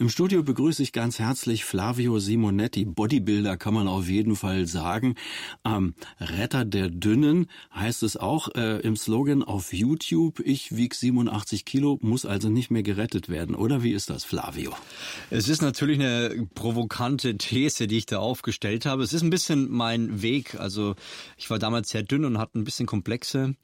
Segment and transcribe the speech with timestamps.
[0.00, 5.16] Im Studio begrüße ich ganz herzlich Flavio Simonetti, Bodybuilder kann man auf jeden Fall sagen.
[5.64, 10.38] Ähm, Retter der Dünnen heißt es auch äh, im Slogan auf YouTube.
[10.38, 13.56] Ich wieg 87 Kilo, muss also nicht mehr gerettet werden.
[13.56, 14.72] Oder wie ist das, Flavio?
[15.30, 19.02] Es ist natürlich eine provokante These, die ich da aufgestellt habe.
[19.02, 20.54] Es ist ein bisschen mein Weg.
[20.60, 20.94] Also
[21.36, 23.56] ich war damals sehr dünn und hatte ein bisschen Komplexe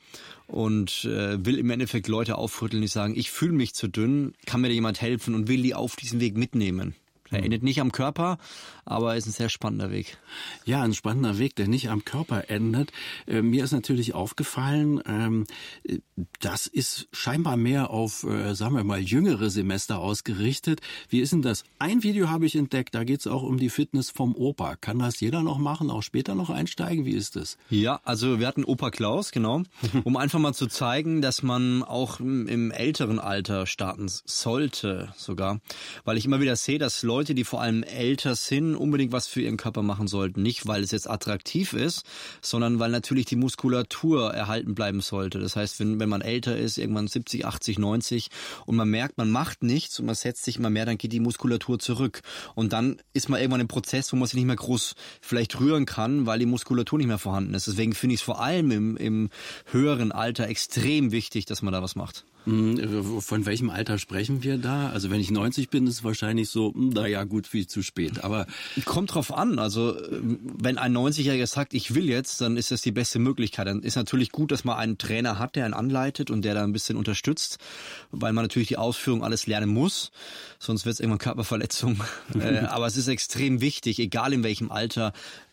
[0.47, 4.61] und äh, will im Endeffekt Leute aufrütteln, die sagen, ich fühle mich zu dünn, kann
[4.61, 6.95] mir da jemand helfen und will die auf diesen Weg mitnehmen.
[7.31, 8.39] Er endet nicht am Körper,
[8.85, 10.19] aber ist ein sehr spannender Weg.
[10.65, 12.93] Ja, ein spannender Weg, der nicht am Körper endet.
[13.27, 15.47] Äh, mir ist natürlich aufgefallen, ähm,
[16.41, 20.81] das ist scheinbar mehr auf, äh, sagen wir mal, jüngere Semester ausgerichtet.
[21.09, 21.65] Wie ist denn das?
[21.79, 24.77] Ein Video habe ich entdeckt, da geht es auch um die Fitness vom Opa.
[24.77, 27.07] Kann das jeder noch machen, auch später noch einsteigen?
[27.07, 27.57] Wie ist das?
[27.71, 29.63] Ja, also wir hatten Opa Klaus, genau,
[30.05, 35.61] um einfach mal zu zeigen, dass man auch im älteren Alter starten sollte sogar.
[36.05, 39.41] Weil ich immer wieder sehe, dass Leute, die vor allem älter sind, unbedingt was für
[39.41, 40.43] ihren Körper machen sollten.
[40.43, 42.05] Nicht, weil es jetzt attraktiv ist,
[42.43, 45.39] sondern weil natürlich die Muskulatur erhalten bleiben sollte.
[45.39, 48.31] Das heißt, wenn, wenn man älter ist, irgendwann 70, 80, 90
[48.67, 51.21] und man merkt, man macht nichts und man setzt sich immer mehr, dann geht die
[51.21, 52.23] Muskulatur zurück.
[52.57, 55.87] Und dann ist man irgendwann im Prozess, wo man sich nicht mehr groß vielleicht rühren
[55.87, 57.69] kann, weil die Muskulatur nicht mehr vorhanden ist.
[57.69, 59.31] Deswegen finde ich es vor allem im, im
[59.67, 62.25] höheren Alter extrem wichtig, dass man da was macht.
[62.45, 64.91] Hm, von welchem Alter sprechen wir da?
[64.91, 68.23] Also wenn ich 90 bin, ist es wahrscheinlich so, hm, naja, gut, viel zu spät.
[68.23, 68.47] Aber
[68.85, 69.59] kommt drauf an.
[69.59, 73.67] Also wenn ein 90-Jähriger sagt, ich will jetzt, dann ist das die beste Möglichkeit.
[73.67, 76.65] Dann ist natürlich gut, dass man einen Trainer hat, der einen anleitet und der da
[76.65, 77.59] ein bisschen unterstützt,
[78.11, 80.11] weil man natürlich die Ausführung alles lernen muss.
[80.59, 82.03] Sonst wird es irgendwann Körperverletzung.
[82.35, 85.13] Äh, aber es ist extrem wichtig, egal in welchem Alter,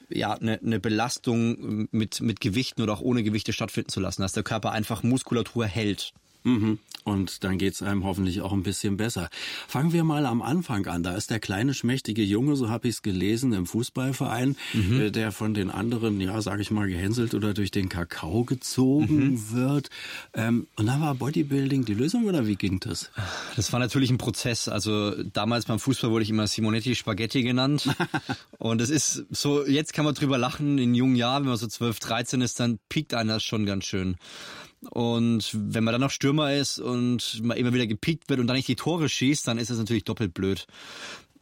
[0.09, 4.33] ja, eine, eine Belastung mit, mit Gewichten oder auch ohne Gewichte stattfinden zu lassen, dass
[4.33, 6.13] der Körper einfach Muskulatur hält.
[6.43, 6.79] Mhm.
[7.03, 9.29] Und dann geht's einem hoffentlich auch ein bisschen besser.
[9.67, 11.01] Fangen wir mal am Anfang an.
[11.01, 15.01] Da ist der kleine schmächtige Junge, so habe ich es gelesen, im Fußballverein, mhm.
[15.01, 19.31] äh, der von den anderen, ja, sage ich mal, gehänselt oder durch den Kakao gezogen
[19.31, 19.51] mhm.
[19.51, 19.89] wird.
[20.35, 23.09] Ähm, und dann war Bodybuilding die Lösung oder wie ging das?
[23.55, 24.67] Das war natürlich ein Prozess.
[24.67, 27.89] Also damals beim Fußball wurde ich immer Simonetti Spaghetti genannt.
[28.59, 31.67] und es ist so, jetzt kann man drüber lachen, in jungen Jahren, wenn man so
[31.67, 34.17] 12, 13 ist, dann piekt einer das schon ganz schön.
[34.89, 38.55] Und wenn man dann noch Stürmer ist und man immer wieder gepiekt wird und dann
[38.55, 40.65] nicht die Tore schießt, dann ist das natürlich doppelt blöd.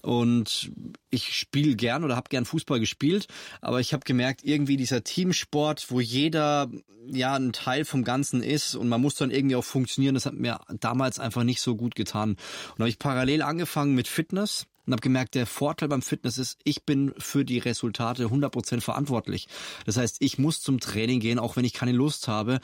[0.02, 0.72] Und
[1.10, 3.28] ich spiele gern oder habe gern Fußball gespielt,
[3.60, 6.70] aber ich habe gemerkt, irgendwie dieser Teamsport, wo jeder
[7.12, 10.36] ja ein Teil vom Ganzen ist und man muss dann irgendwie auch funktionieren, das hat
[10.36, 12.32] mir damals einfach nicht so gut getan.
[12.72, 16.60] Und habe ich parallel angefangen mit Fitness und habe gemerkt, der Vorteil beim Fitness ist,
[16.64, 19.48] ich bin für die Resultate 100% verantwortlich.
[19.86, 22.60] Das heißt, ich muss zum Training gehen, auch wenn ich keine Lust habe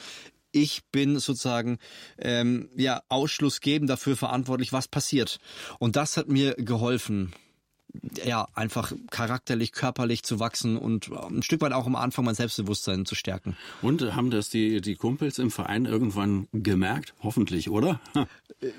[0.56, 1.78] ich bin sozusagen
[2.18, 5.38] ähm, ja ausschlussgebend dafür verantwortlich, was passiert.
[5.80, 7.34] Und das hat mir geholfen
[8.24, 13.06] ja, einfach charakterlich, körperlich zu wachsen und ein Stück weit auch am Anfang mein Selbstbewusstsein
[13.06, 13.56] zu stärken.
[13.82, 17.14] Und haben das die, die Kumpels im Verein irgendwann gemerkt?
[17.22, 18.00] Hoffentlich, oder?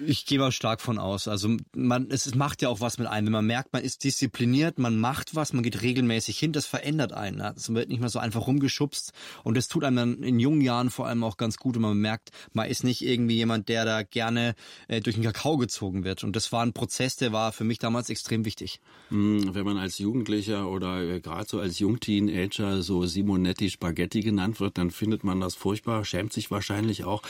[0.07, 1.29] ich gehe mal stark von aus.
[1.29, 3.27] Also man, es macht ja auch was mit einem.
[3.27, 7.13] Wenn man merkt, man ist diszipliniert, man macht was, man geht regelmäßig hin, das verändert
[7.13, 7.41] einen.
[7.41, 9.13] Es wird nicht mehr so einfach rumgeschubst
[9.45, 11.99] und das tut einem dann in jungen Jahren vor allem auch ganz gut, wenn man
[11.99, 14.55] merkt, man ist nicht irgendwie jemand, der da gerne
[14.89, 16.25] äh, durch den Kakao gezogen wird.
[16.25, 18.81] Und das war ein Prozess, der war für mich damals extrem wichtig.
[19.09, 24.59] Hm, wenn man als Jugendlicher oder äh, gerade so als Jungteenager so Simonetti Spaghetti genannt
[24.59, 27.23] wird, dann findet man das furchtbar, schämt sich wahrscheinlich auch.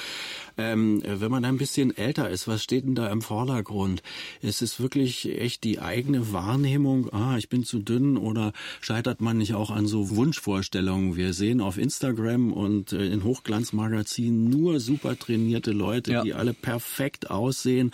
[0.57, 4.03] Ähm, wenn man ein bisschen älter ist, was steht denn da im Vordergrund?
[4.41, 9.37] Ist es wirklich echt die eigene Wahrnehmung, ah, ich bin zu dünn oder scheitert man
[9.37, 11.17] nicht auch an so Wunschvorstellungen?
[11.17, 16.23] Wir sehen auf Instagram und äh, in Hochglanzmagazinen nur super trainierte Leute, ja.
[16.23, 17.93] die alle perfekt aussehen.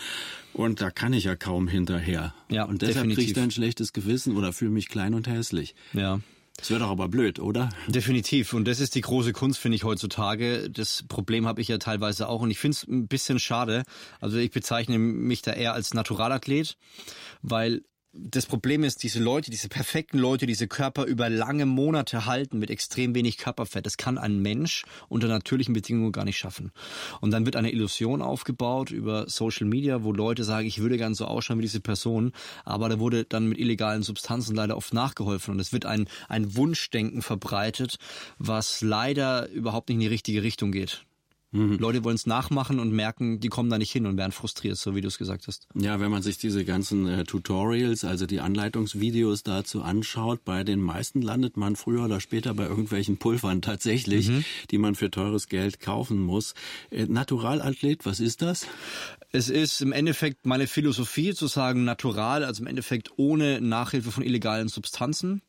[0.54, 2.34] Und da kann ich ja kaum hinterher.
[2.48, 5.74] Ja, und deshalb kriege ich dann ein schlechtes Gewissen oder fühle mich klein und hässlich.
[5.92, 6.20] Ja.
[6.58, 7.70] Das wäre doch aber blöd, oder?
[7.88, 8.52] Definitiv.
[8.52, 10.68] Und das ist die große Kunst, finde ich, heutzutage.
[10.68, 12.42] Das Problem habe ich ja teilweise auch.
[12.42, 13.84] Und ich finde es ein bisschen schade.
[14.20, 16.76] Also ich bezeichne mich da eher als Naturalathlet,
[17.40, 17.82] weil
[18.14, 22.70] das Problem ist, diese Leute, diese perfekten Leute, diese Körper über lange Monate halten mit
[22.70, 23.86] extrem wenig Körperfett.
[23.86, 26.72] Das kann ein Mensch unter natürlichen Bedingungen gar nicht schaffen.
[27.22, 31.14] Und dann wird eine Illusion aufgebaut über Social Media, wo Leute sagen, ich würde gern
[31.14, 32.32] so ausschauen wie diese Person,
[32.64, 36.54] aber da wurde dann mit illegalen Substanzen leider oft nachgeholfen und es wird ein, ein
[36.54, 37.96] Wunschdenken verbreitet,
[38.38, 41.06] was leider überhaupt nicht in die richtige Richtung geht.
[41.52, 41.78] Mhm.
[41.78, 44.94] Leute wollen es nachmachen und merken, die kommen da nicht hin und werden frustriert, so
[44.94, 45.68] wie du es gesagt hast.
[45.74, 50.80] Ja, wenn man sich diese ganzen äh, Tutorials, also die Anleitungsvideos dazu anschaut, bei den
[50.80, 54.44] meisten landet man früher oder später bei irgendwelchen Pulvern tatsächlich, mhm.
[54.70, 56.54] die man für teures Geld kaufen muss.
[56.90, 58.66] Äh, Naturalathlet, was ist das?
[59.30, 64.22] Es ist im Endeffekt meine Philosophie zu sagen, natural, also im Endeffekt ohne Nachhilfe von
[64.22, 65.42] illegalen Substanzen.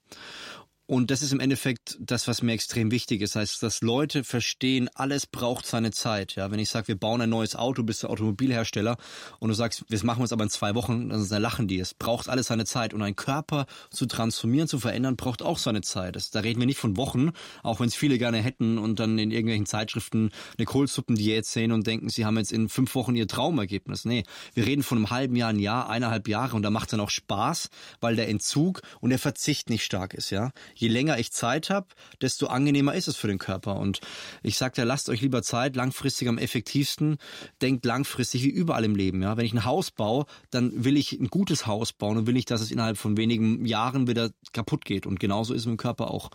[0.85, 3.35] Und das ist im Endeffekt das, was mir extrem wichtig ist.
[3.35, 6.35] Das heißt, dass Leute verstehen, alles braucht seine Zeit.
[6.35, 8.97] Ja, wenn ich sage, wir bauen ein neues Auto, bist du Automobilhersteller
[9.39, 11.79] und du sagst, wir machen es aber in zwei Wochen, dann lachen die.
[11.79, 12.93] Es braucht alles seine Zeit.
[12.93, 16.17] Und ein Körper zu transformieren, zu verändern, braucht auch seine Zeit.
[16.17, 17.31] Das, da reden wir nicht von Wochen,
[17.63, 21.87] auch wenn es viele gerne hätten und dann in irgendwelchen Zeitschriften eine Kohlsuppendiät sehen und
[21.87, 24.03] denken, sie haben jetzt in fünf Wochen ihr Traumergebnis.
[24.03, 26.91] Nee, wir reden von einem halben Jahr, ein Jahr, eineinhalb Jahre und da macht es
[26.91, 27.69] dann auch Spaß,
[28.01, 30.29] weil der Entzug und der Verzicht nicht stark ist.
[30.29, 30.51] Ja,
[30.83, 31.87] je länger ich Zeit habe,
[32.21, 33.77] desto angenehmer ist es für den Körper.
[33.77, 34.01] Und
[34.43, 37.17] ich sage ja, lasst euch lieber Zeit, langfristig am effektivsten.
[37.61, 39.21] Denkt langfristig wie überall im Leben.
[39.21, 42.33] Ja, wenn ich ein Haus baue, dann will ich ein gutes Haus bauen und will
[42.33, 45.07] nicht, dass es innerhalb von wenigen Jahren wieder kaputt geht.
[45.07, 46.29] Und genauso ist es mit dem Körper auch.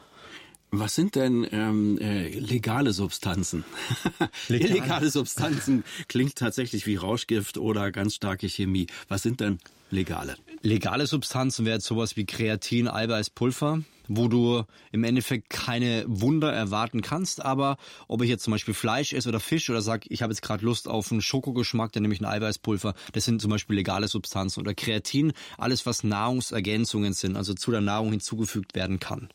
[0.71, 3.65] Was sind denn ähm, äh, legale Substanzen?
[4.49, 4.71] Legal.
[4.71, 8.87] Illegale Substanzen klingt tatsächlich wie Rauschgift oder ganz starke Chemie.
[9.09, 9.59] Was sind denn
[9.91, 10.37] legale?
[10.63, 17.45] Legale Substanzen wäre sowas wie Kreatin, Eiweißpulver wo du im Endeffekt keine Wunder erwarten kannst.
[17.45, 17.77] Aber
[18.09, 20.65] ob ich jetzt zum Beispiel Fleisch esse oder Fisch oder sag, ich habe jetzt gerade
[20.65, 22.95] Lust auf einen Schokogeschmack, dann nehme ich ein Eiweißpulver.
[23.13, 24.61] Das sind zum Beispiel legale Substanzen.
[24.61, 29.29] Oder Kreatin, alles was Nahrungsergänzungen sind, also zu der Nahrung hinzugefügt werden kann.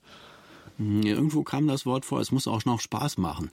[0.79, 3.51] Irgendwo kam das Wort vor, es muss auch noch Spaß machen.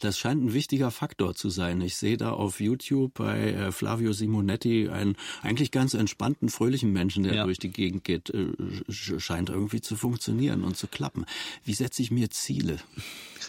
[0.00, 1.80] Das scheint ein wichtiger Faktor zu sein.
[1.80, 7.24] Ich sehe da auf YouTube bei äh, Flavio Simonetti einen eigentlich ganz entspannten, fröhlichen Menschen,
[7.24, 7.44] der ja.
[7.44, 8.30] durch die Gegend geht.
[8.30, 8.52] Äh,
[8.88, 11.26] scheint irgendwie zu funktionieren und zu klappen.
[11.64, 12.78] Wie setze ich mir Ziele?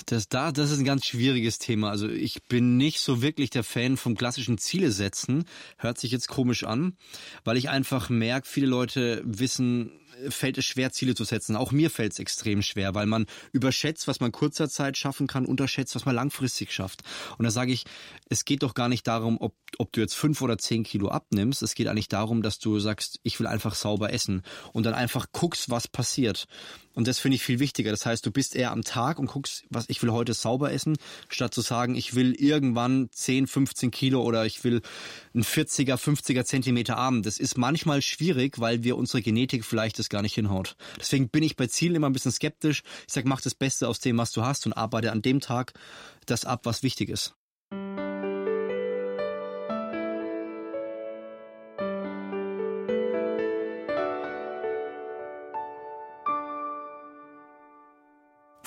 [0.06, 1.90] Das, da, das ist ein ganz schwieriges Thema.
[1.90, 5.46] Also ich bin nicht so wirklich der Fan vom klassischen Ziele setzen.
[5.78, 6.96] Hört sich jetzt komisch an,
[7.44, 9.92] weil ich einfach merke, viele Leute wissen
[10.30, 11.56] fällt es schwer, Ziele zu setzen.
[11.56, 15.46] Auch mir fällt es extrem schwer, weil man überschätzt, was man kurzer Zeit schaffen kann,
[15.46, 17.02] unterschätzt, was man langfristig schafft.
[17.38, 17.86] Und da sage ich,
[18.30, 21.62] es geht doch gar nicht darum, ob, ob du jetzt fünf oder zehn Kilo abnimmst.
[21.62, 25.28] Es geht eigentlich darum, dass du sagst, ich will einfach sauber essen und dann einfach
[25.32, 26.48] guckst, was passiert.
[26.94, 27.92] Und das finde ich viel wichtiger.
[27.92, 30.98] Das heißt, du bist eher am Tag und guckst, was ich will heute sauber essen,
[31.30, 34.82] statt zu sagen, ich will irgendwann 10, 15 Kilo oder ich will
[35.34, 37.24] ein 40er, 50er Zentimeter Arm.
[37.24, 40.76] Das ist manchmal schwierig, weil wir unsere Genetik vielleicht das gar nicht hinhaut.
[41.00, 42.84] Deswegen bin ich bei Zielen immer ein bisschen skeptisch.
[43.08, 45.74] Ich sage, mach das Beste aus dem, was du hast und arbeite an dem Tag
[46.26, 47.36] das ab, was wichtig ist.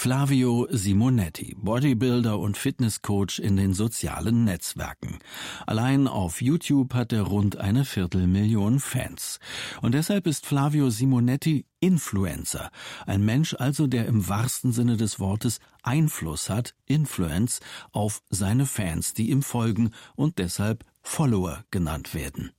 [0.04, 5.18] Flavio Simonetti, Bodybuilder und Fitnesscoach in den sozialen Netzwerken.
[5.66, 9.38] Allein auf YouTube hat er rund eine Viertelmillion Fans.
[9.80, 12.70] Und deshalb ist Flavio Simonetti Influencer.
[13.06, 17.60] Ein Mensch also, der im wahrsten Sinne des Wortes Einfluss hat, Influence,
[17.92, 22.50] auf seine Fans, die ihm folgen und deshalb Follower genannt werden.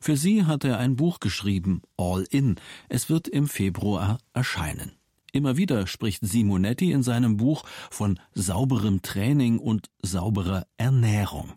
[0.00, 2.56] Für sie hat er ein Buch geschrieben, All In.
[2.88, 4.97] Es wird im Februar erscheinen.
[5.32, 11.52] Immer wieder spricht Simonetti in seinem Buch von sauberem Training und sauberer Ernährung.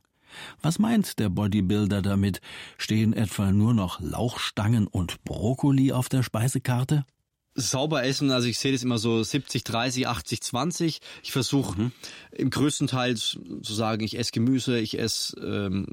[0.61, 2.41] Was meint der Bodybuilder damit?
[2.77, 7.05] Stehen etwa nur noch Lauchstangen und Brokkoli auf der Speisekarte?
[7.53, 10.99] Sauber essen, also ich sehe das immer so 70, 30, 80, 20.
[11.21, 11.91] Ich versuche mhm.
[12.31, 15.87] im größten Teil zu sagen, ich esse Gemüse, ich esse ähm,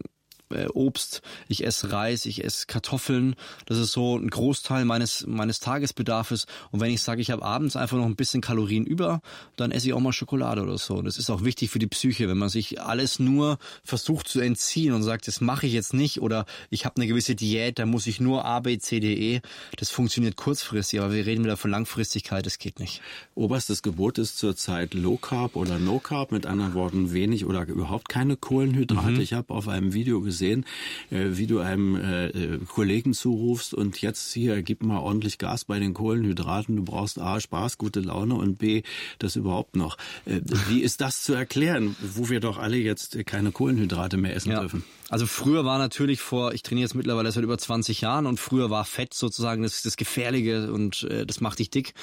[0.50, 3.34] äh, Obst, ich esse Reis, ich esse Kartoffeln.
[3.66, 6.46] Das ist so ein Großteil meines meines Tagesbedarfes.
[6.70, 9.20] Und wenn ich sage, ich habe abends einfach noch ein bisschen Kalorien über,
[9.56, 11.02] dann esse ich auch mal Schokolade oder so.
[11.02, 14.92] Das ist auch wichtig für die Psyche, wenn man sich alles nur versucht zu entziehen
[14.92, 18.06] und sagt, das mache ich jetzt nicht oder ich habe eine gewisse Diät, da muss
[18.06, 19.40] ich nur A, B, C, D, E.
[19.76, 23.00] Das funktioniert kurzfristig, aber wir reden wieder von Langfristigkeit, das geht nicht.
[23.34, 28.08] Oberstes Gebot ist zurzeit Low Carb oder No Carb, mit anderen Worten wenig oder überhaupt
[28.08, 29.10] keine Kohlenhydrate.
[29.10, 29.20] Mhm.
[29.20, 30.64] Ich habe auf einem Video gesehen, gesehen,
[31.10, 35.64] äh, wie du einem äh, äh, Kollegen zurufst und jetzt hier, gib mal ordentlich Gas
[35.64, 36.76] bei den Kohlenhydraten.
[36.76, 38.82] Du brauchst A, Spaß, gute Laune und B,
[39.18, 39.96] das überhaupt noch.
[40.24, 44.60] Wie ist das zu erklären, wo wir doch alle jetzt keine Kohlenhydrate mehr essen ja.
[44.60, 44.84] dürfen?
[45.08, 48.68] Also früher war natürlich vor, ich trainiere jetzt mittlerweile seit über 20 Jahren und früher
[48.68, 51.94] war Fett sozusagen das, das Gefährliche und äh, das macht dich dick.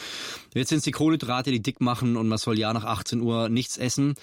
[0.54, 3.50] Jetzt sind es die Kohlenhydrate, die dick machen und man soll ja nach 18 Uhr
[3.50, 4.16] nichts essen.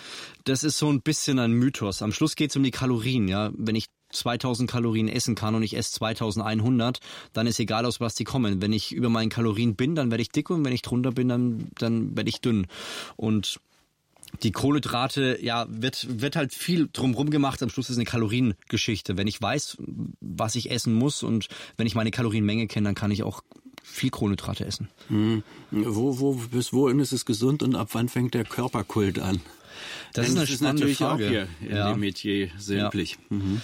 [0.44, 2.02] Das ist so ein bisschen ein Mythos.
[2.02, 3.28] Am Schluss geht es um die Kalorien.
[3.28, 7.00] Ja, Wenn ich 2000 Kalorien essen kann und ich esse 2100,
[7.32, 8.60] dann ist egal aus was die kommen.
[8.60, 11.28] Wenn ich über meinen Kalorien bin, dann werde ich dick und wenn ich drunter bin,
[11.28, 12.66] dann, dann werde ich dünn.
[13.16, 13.60] Und
[14.42, 17.62] die Kohlenhydrate, ja, wird, wird halt viel drumrum gemacht.
[17.62, 19.16] Am Schluss ist es eine Kaloriengeschichte.
[19.16, 19.78] Wenn ich weiß,
[20.20, 23.42] was ich essen muss und wenn ich meine Kalorienmenge kenne, dann kann ich auch
[23.82, 24.88] viel Kohlenhydrate essen.
[25.08, 25.42] Hm.
[25.70, 29.40] Wo, wo, bis wohin ist es gesund und ab wann fängt der Körperkult an?
[30.12, 31.24] Das Denn ist, eine ist natürlich Frage.
[31.24, 31.90] auch hier in ja.
[31.90, 33.18] dem Metier sämtlich.
[33.30, 33.36] Ja.
[33.36, 33.60] Mhm.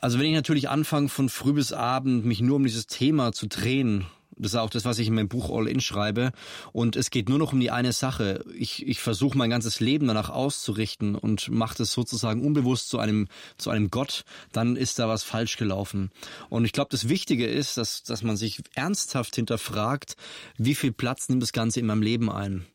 [0.00, 3.48] Also wenn ich natürlich anfange, von früh bis abend mich nur um dieses Thema zu
[3.48, 4.06] drehen
[4.38, 6.32] das ist auch das, was ich in meinem Buch All In schreibe.
[6.72, 8.44] Und es geht nur noch um die eine Sache.
[8.56, 13.28] Ich, ich versuche mein ganzes Leben danach auszurichten und mache das sozusagen unbewusst zu einem,
[13.56, 14.24] zu einem Gott.
[14.52, 16.10] Dann ist da was falsch gelaufen.
[16.48, 20.16] Und ich glaube, das Wichtige ist, dass, dass man sich ernsthaft hinterfragt,
[20.56, 22.66] wie viel Platz nimmt das Ganze in meinem Leben ein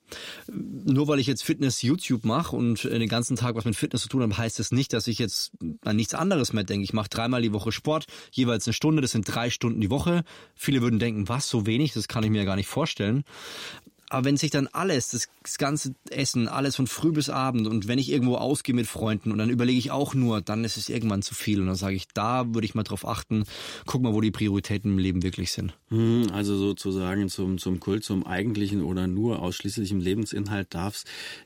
[0.51, 4.09] nur weil ich jetzt Fitness YouTube mache und den ganzen Tag was mit Fitness zu
[4.09, 5.51] tun habe, heißt das nicht, dass ich jetzt
[5.83, 6.83] an nichts anderes mehr denke.
[6.83, 10.23] Ich mache dreimal die Woche Sport, jeweils eine Stunde, das sind drei Stunden die Woche.
[10.55, 13.23] Viele würden denken, was, so wenig, das kann ich mir gar nicht vorstellen.
[14.13, 17.87] Aber wenn sich dann alles, das, das ganze Essen, alles von früh bis abend und
[17.87, 20.87] wenn ich irgendwo ausgehe mit Freunden und dann überlege ich auch nur, dann ist es
[20.87, 23.45] irgendwann zu viel und dann sage ich, da würde ich mal drauf achten,
[23.87, 25.75] guck mal, wo die Prioritäten im Leben wirklich sind.
[25.89, 30.93] Hm, also sozusagen zum, zum Kult, zum eigentlichen oder nur ausschließlichen Lebensinhalt darf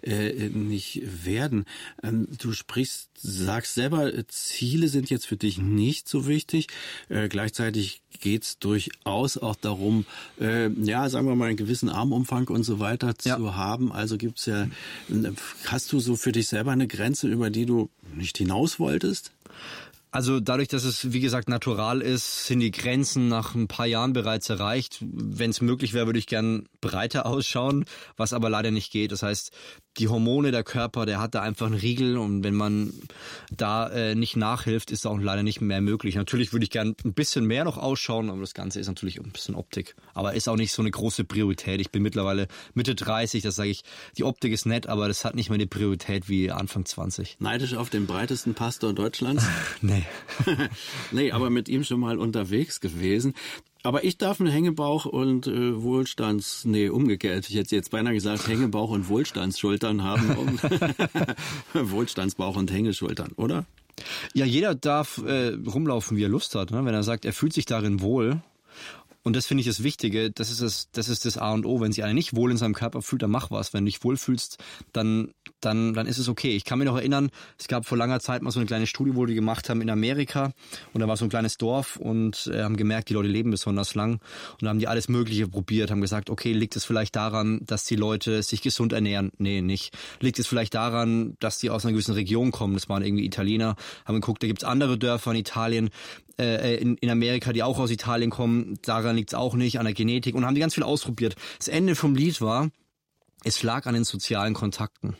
[0.04, 1.64] es äh, nicht werden.
[2.04, 6.68] Ähm, du sprichst, sagst selber, Ziele sind jetzt für dich nicht so wichtig.
[7.08, 10.06] Äh, gleichzeitig geht es durchaus auch darum,
[10.40, 13.38] äh, ja, sagen wir mal, einen gewissen Armumfang und so weiter ja.
[13.38, 13.92] zu haben.
[13.92, 14.68] Also gibt's ja,
[15.66, 19.32] hast du so für dich selber eine Grenze, über die du nicht hinaus wolltest?
[20.12, 24.14] Also dadurch, dass es wie gesagt natural ist, sind die Grenzen nach ein paar Jahren
[24.14, 24.98] bereits erreicht.
[25.02, 27.86] Wenn es möglich wäre, würde ich gern breiter ausschauen,
[28.16, 29.12] was aber leider nicht geht.
[29.12, 29.52] Das heißt,
[29.98, 32.94] die Hormone der Körper, der hat da einfach einen Riegel und wenn man
[33.52, 36.16] da äh, nicht nachhilft, ist auch leider nicht mehr möglich.
[36.16, 39.32] Natürlich würde ich gern ein bisschen mehr noch ausschauen, aber das Ganze ist natürlich ein
[39.32, 39.96] bisschen Optik.
[40.14, 41.82] Aber ist auch nicht so eine große Priorität.
[41.82, 43.84] Ich bin mittlerweile Mitte 30, das sage ich,
[44.18, 47.38] die Optik ist nett, aber das hat nicht mehr eine Priorität wie Anfang 20.
[47.40, 49.44] Neidisch auf den breitesten Pastor Deutschlands?
[49.82, 49.97] nee.
[51.12, 53.34] nee, aber mit ihm schon mal unterwegs gewesen.
[53.84, 57.50] Aber ich darf einen Hängebauch und äh, Wohlstands, nee, umgekehrt.
[57.50, 60.36] Ich hätte jetzt beinahe gesagt, Hängebauch und Wohlstandsschultern haben.
[60.36, 60.60] Um
[61.92, 63.66] Wohlstandsbauch und Hängeschultern, oder?
[64.34, 66.72] Ja, jeder darf äh, rumlaufen, wie er Lust hat.
[66.72, 66.84] Ne?
[66.86, 68.42] Wenn er sagt, er fühlt sich darin wohl,
[69.24, 71.82] und das finde ich das Wichtige, das ist das, das ist das A und O.
[71.82, 73.74] Wenn sich einer nicht wohl in seinem Körper fühlt, dann mach was.
[73.74, 74.58] Wenn du dich wohlfühlst,
[74.94, 76.56] dann, dann, dann ist es okay.
[76.56, 79.16] Ich kann mich noch erinnern, es gab vor langer Zeit mal so eine kleine Studie,
[79.16, 80.54] wo die gemacht haben in Amerika.
[80.94, 83.96] Und da war so ein kleines Dorf und äh, haben gemerkt, die Leute leben besonders
[83.96, 84.14] lang.
[84.14, 87.86] Und da haben die alles Mögliche probiert, haben gesagt, okay, liegt es vielleicht daran, dass
[87.86, 89.32] die Leute sich gesund ernähren?
[89.38, 89.98] Nee, nicht.
[90.22, 92.76] Liegt es vielleicht daran, dass die aus einer gewissen Region kommen?
[92.76, 93.76] Das waren irgendwie Italiener.
[94.06, 95.90] Haben geguckt, da gibt's andere Dörfer in Italien,
[96.40, 98.80] äh, in, in Amerika, die auch aus Italien kommen.
[98.84, 101.36] Daran liegt es auch nicht, an der Genetik und haben die ganz viel ausprobiert.
[101.58, 102.70] Das Ende vom Lied war,
[103.44, 105.16] es lag an den sozialen Kontakten.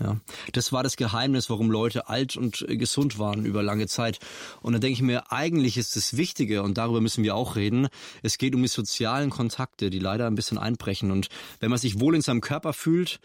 [0.00, 0.20] Ja,
[0.52, 4.20] das war das Geheimnis, warum Leute alt und gesund waren über lange Zeit.
[4.62, 7.88] Und da denke ich mir, eigentlich ist das Wichtige, und darüber müssen wir auch reden,
[8.22, 11.10] es geht um die sozialen Kontakte, die leider ein bisschen einbrechen.
[11.10, 13.18] Und wenn man sich wohl in seinem Körper fühlt,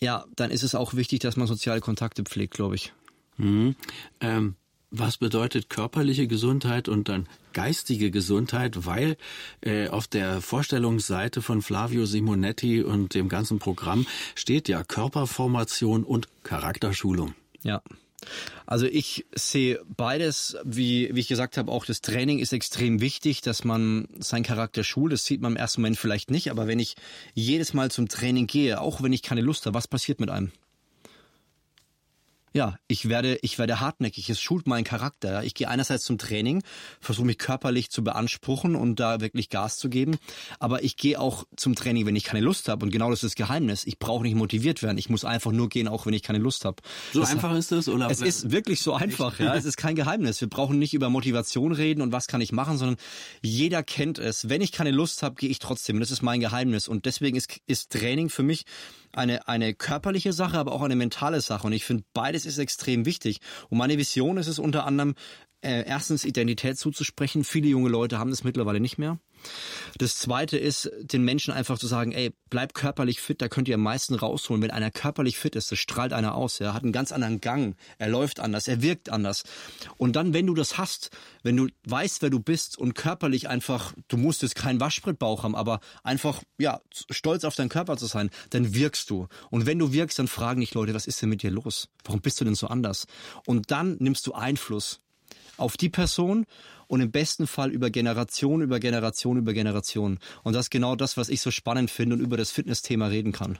[0.00, 2.94] ja, dann ist es auch wichtig, dass man soziale Kontakte pflegt, glaube ich.
[3.36, 3.76] Mhm.
[4.20, 4.56] Ähm,
[4.98, 9.16] was bedeutet körperliche Gesundheit und dann geistige Gesundheit, weil
[9.60, 16.28] äh, auf der Vorstellungsseite von Flavio Simonetti und dem ganzen Programm steht ja Körperformation und
[16.42, 17.34] Charakterschulung.
[17.62, 17.82] Ja.
[18.66, 23.42] Also ich sehe beides, wie, wie ich gesagt habe, auch das Training ist extrem wichtig,
[23.42, 25.12] dass man seinen Charakter schult.
[25.12, 26.94] Das sieht man im ersten Moment vielleicht nicht, aber wenn ich
[27.34, 30.52] jedes Mal zum Training gehe, auch wenn ich keine Lust habe, was passiert mit einem?
[32.56, 34.30] Ja, ich werde, ich werde hartnäckig.
[34.30, 35.42] Es schult meinen Charakter.
[35.42, 36.62] Ich gehe einerseits zum Training,
[37.00, 40.18] versuche mich körperlich zu beanspruchen und da wirklich Gas zu geben.
[40.60, 42.84] Aber ich gehe auch zum Training, wenn ich keine Lust habe.
[42.84, 43.84] Und genau das ist das Geheimnis.
[43.84, 44.98] Ich brauche nicht motiviert werden.
[44.98, 46.76] Ich muss einfach nur gehen, auch wenn ich keine Lust habe.
[47.12, 48.08] So das, einfach ist es, oder?
[48.08, 49.40] Es ist wirklich so einfach.
[49.40, 50.40] Ja, es ist kein Geheimnis.
[50.40, 52.98] Wir brauchen nicht über Motivation reden und was kann ich machen, sondern
[53.42, 54.48] jeder kennt es.
[54.48, 55.98] Wenn ich keine Lust habe, gehe ich trotzdem.
[55.98, 56.86] Das ist mein Geheimnis.
[56.86, 58.64] Und deswegen ist, ist Training für mich
[59.16, 61.66] eine, eine körperliche Sache, aber auch eine mentale Sache.
[61.66, 63.40] Und ich finde, beides ist extrem wichtig.
[63.68, 65.14] Und meine Vision ist es unter anderem,
[65.64, 67.44] äh, erstens Identität zuzusprechen.
[67.44, 69.18] Viele junge Leute haben das mittlerweile nicht mehr.
[69.98, 73.74] Das zweite ist, den Menschen einfach zu sagen, ey, bleib körperlich fit, da könnt ihr
[73.74, 74.62] am meisten rausholen.
[74.62, 76.60] Wenn einer körperlich fit ist, das strahlt einer aus.
[76.60, 79.44] Er hat einen ganz anderen Gang, er läuft anders, er wirkt anders.
[79.96, 81.10] Und dann, wenn du das hast,
[81.42, 85.56] wenn du weißt, wer du bist und körperlich einfach, du musst jetzt keinen Waschbrettbauch haben,
[85.56, 86.80] aber einfach, ja,
[87.10, 89.28] stolz auf deinen Körper zu sein, dann wirkst du.
[89.50, 91.88] Und wenn du wirkst, dann fragen dich Leute, was ist denn mit dir los?
[92.04, 93.06] Warum bist du denn so anders?
[93.46, 95.00] Und dann nimmst du Einfluss
[95.56, 96.46] auf die Person
[96.86, 100.18] und im besten Fall über Generation, über Generation, über Generation.
[100.42, 103.32] Und das ist genau das, was ich so spannend finde und über das Fitnessthema reden
[103.32, 103.58] kann.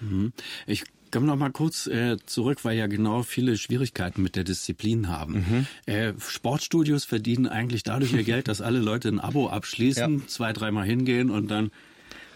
[0.00, 0.32] Mhm.
[0.66, 5.08] Ich Komm noch mal kurz äh, zurück, weil ja genau viele Schwierigkeiten mit der Disziplin
[5.08, 5.66] haben.
[5.86, 5.92] Mhm.
[5.92, 10.26] Äh, Sportstudios verdienen eigentlich dadurch ihr Geld, dass alle Leute ein Abo abschließen, ja.
[10.26, 11.70] zwei, dreimal hingehen und dann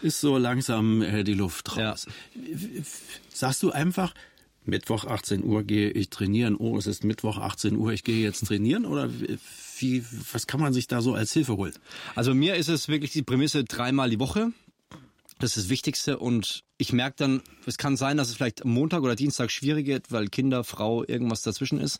[0.01, 2.07] ist so langsam äh, die Luft raus.
[2.35, 2.81] Ja.
[3.29, 4.13] Sagst du einfach,
[4.65, 6.55] Mittwoch 18 Uhr gehe ich trainieren.
[6.55, 9.09] Oh, es ist Mittwoch 18 Uhr, ich gehe jetzt trainieren oder
[9.77, 11.73] wie, was kann man sich da so als Hilfe holen?
[12.15, 14.51] Also mir ist es wirklich die Prämisse dreimal die Woche.
[15.39, 19.03] Das ist das Wichtigste und ich merke dann, es kann sein, dass es vielleicht Montag
[19.03, 21.99] oder Dienstag schwierig wird, weil Kinder, Frau, irgendwas dazwischen ist.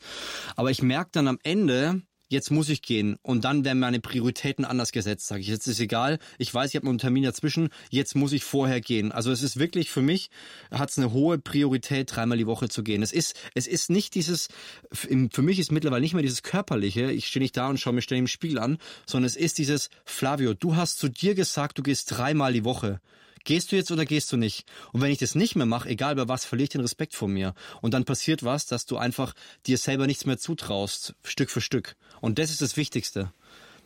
[0.56, 2.04] Aber ich merke dann am Ende,
[2.34, 5.48] jetzt muss ich gehen und dann werden meine Prioritäten anders gesetzt, sage ich.
[5.48, 9.12] Jetzt ist egal, ich weiß, ich habe einen Termin dazwischen, jetzt muss ich vorher gehen.
[9.12, 10.30] Also es ist wirklich für mich
[10.72, 13.04] hat es eine hohe Priorität, dreimal die Woche zu gehen.
[13.04, 14.50] Es ist es ist nicht dieses
[14.92, 18.02] für mich ist mittlerweile nicht mehr dieses körperliche, ich stehe nicht da und schaue mir
[18.02, 21.84] ständig im Spiegel an, sondern es ist dieses Flavio, du hast zu dir gesagt, du
[21.84, 23.00] gehst dreimal die Woche.
[23.46, 24.66] Gehst du jetzt oder gehst du nicht?
[24.92, 27.28] Und wenn ich das nicht mehr mache, egal bei was, verliere ich den Respekt vor
[27.28, 27.54] mir.
[27.82, 29.34] Und dann passiert was, dass du einfach
[29.68, 31.96] dir selber nichts mehr zutraust, Stück für Stück.
[32.22, 33.34] Und das ist das Wichtigste.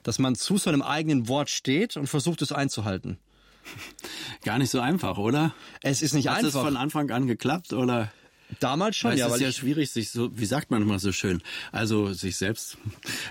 [0.04, 3.18] Dass man zu seinem eigenen Wort steht und versucht es einzuhalten.
[4.44, 5.54] Gar nicht so einfach, oder?
[5.82, 6.54] Es ist nicht Hat einfach.
[6.54, 8.12] Hat es von Anfang an geklappt, oder?
[8.60, 9.28] Damals schon, weil ja.
[9.28, 12.78] Es ist ja schwierig, sich so, wie sagt man immer so schön, also sich selbst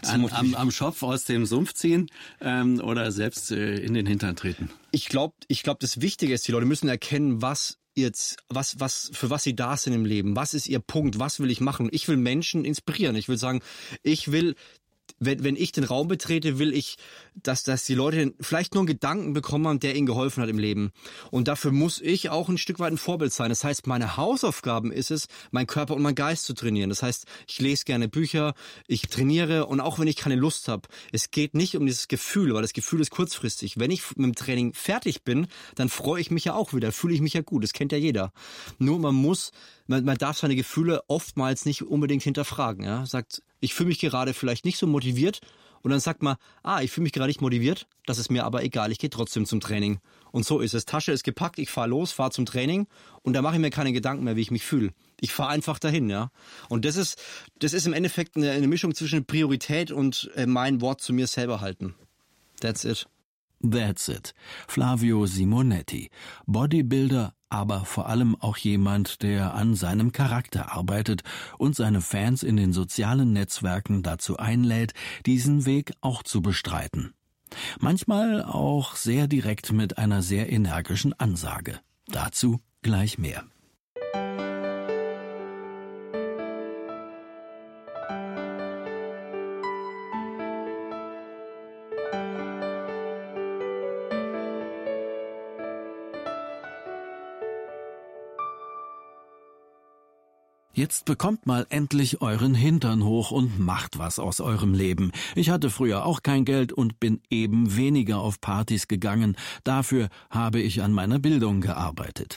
[0.04, 4.36] an, am, am Schopf aus dem Sumpf ziehen ähm, oder selbst äh, in den Hintern
[4.36, 4.70] treten.
[4.90, 9.10] Ich glaube, ich glaube, das Wichtige ist, die Leute müssen erkennen, was jetzt, was, was,
[9.14, 10.36] für was sie da sind im Leben.
[10.36, 11.18] Was ist ihr Punkt?
[11.18, 11.88] Was will ich machen?
[11.92, 13.16] Ich will Menschen inspirieren.
[13.16, 13.62] Ich will sagen,
[14.02, 14.54] ich will
[15.18, 16.96] wenn, wenn ich den Raum betrete, will ich,
[17.34, 20.92] dass, dass die Leute vielleicht nur einen Gedanken bekommen, der ihnen geholfen hat im Leben.
[21.30, 23.48] Und dafür muss ich auch ein Stück weit ein Vorbild sein.
[23.48, 26.90] Das heißt, meine Hausaufgaben ist es, meinen Körper und meinen Geist zu trainieren.
[26.90, 28.54] Das heißt, ich lese gerne Bücher,
[28.86, 32.54] ich trainiere und auch wenn ich keine Lust habe, es geht nicht um dieses Gefühl,
[32.54, 33.78] weil das Gefühl ist kurzfristig.
[33.78, 37.14] Wenn ich mit dem Training fertig bin, dann freue ich mich ja auch wieder, fühle
[37.14, 37.62] ich mich ja gut.
[37.64, 38.32] Das kennt ja jeder.
[38.78, 39.52] Nur man muss
[39.86, 42.84] man, man darf seine Gefühle oftmals nicht unbedingt hinterfragen.
[42.84, 43.06] Ja?
[43.06, 45.40] Sagt, ich fühle mich gerade vielleicht nicht so motiviert
[45.82, 48.62] und dann sagt man, ah, ich fühle mich gerade nicht motiviert, das ist mir aber
[48.62, 49.98] egal, ich gehe trotzdem zum Training.
[50.30, 50.84] Und so ist es.
[50.84, 52.86] Tasche ist gepackt, ich fahre los, fahre zum Training
[53.22, 54.92] und da mache ich mir keine Gedanken mehr, wie ich mich fühle.
[55.20, 56.30] Ich fahre einfach dahin, ja.
[56.68, 57.20] Und das ist,
[57.58, 61.26] das ist im Endeffekt eine, eine Mischung zwischen Priorität und äh, mein Wort zu mir
[61.26, 61.96] selber halten.
[62.60, 63.08] That's it.
[63.70, 64.34] That's it.
[64.68, 66.10] Flavio Simonetti,
[66.46, 71.22] Bodybuilder, aber vor allem auch jemand, der an seinem Charakter arbeitet
[71.58, 74.92] und seine Fans in den sozialen Netzwerken dazu einlädt,
[75.26, 77.14] diesen Weg auch zu bestreiten.
[77.78, 81.80] Manchmal auch sehr direkt mit einer sehr energischen Ansage.
[82.08, 83.44] Dazu gleich mehr.
[100.76, 105.10] Jetzt bekommt mal endlich euren Hintern hoch und macht was aus eurem Leben.
[105.34, 109.38] Ich hatte früher auch kein Geld und bin eben weniger auf Partys gegangen.
[109.64, 112.36] Dafür habe ich an meiner Bildung gearbeitet.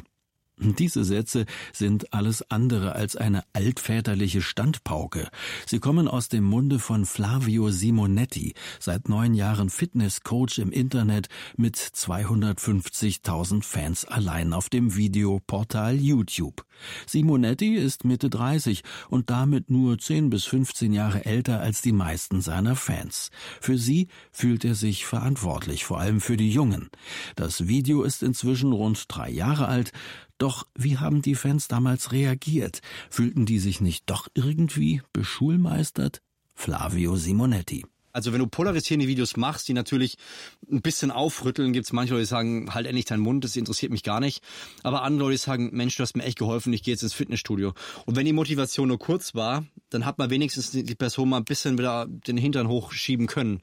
[0.62, 5.30] Diese Sätze sind alles andere als eine altväterliche Standpauke.
[5.66, 11.78] Sie kommen aus dem Munde von Flavio Simonetti, seit neun Jahren Fitnesscoach im Internet mit
[11.78, 16.66] 250.000 Fans allein auf dem Videoportal YouTube.
[17.08, 22.42] Simonetti ist Mitte 30 und damit nur 10 bis 15 Jahre älter als die meisten
[22.42, 23.32] seiner Fans.
[23.62, 26.90] Für sie fühlt er sich verantwortlich, vor allem für die Jungen.
[27.36, 29.92] Das Video ist inzwischen rund drei Jahre alt,
[30.40, 32.82] doch wie haben die Fans damals reagiert?
[33.12, 36.22] Fühlten die sich nicht doch irgendwie beschulmeistert?
[36.56, 37.86] Flavio Simonetti.
[38.12, 40.18] Also wenn du polarisierende Videos machst, die natürlich
[40.70, 43.92] ein bisschen aufrütteln, gibt es manche Leute, die sagen, halt endlich deinen Mund, das interessiert
[43.92, 44.44] mich gar nicht.
[44.84, 47.74] Aber andere Leute sagen, Mensch, du hast mir echt geholfen, ich gehe jetzt ins Fitnessstudio.
[48.06, 51.46] Und wenn die Motivation nur kurz war, dann hat man wenigstens die Person mal ein
[51.46, 53.62] bisschen wieder den Hintern hochschieben können.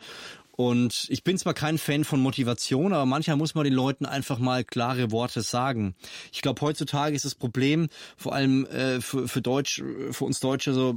[0.56, 4.38] Und ich bin zwar kein Fan von Motivation, aber manchmal muss man den Leuten einfach
[4.38, 5.94] mal klare Worte sagen.
[6.32, 10.72] Ich glaube, heutzutage ist das Problem, vor allem äh, für, für Deutsch, für uns Deutsche,
[10.72, 10.94] so